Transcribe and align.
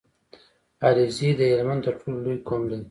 عليزی 0.85 1.29
د 1.39 1.41
هلمند 1.51 1.81
تر 1.85 1.93
ټولو 1.99 2.17
لوی 2.25 2.37
قوم 2.47 2.63
دی 2.69 2.77